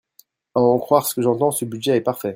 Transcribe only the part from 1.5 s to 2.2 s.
ce budget est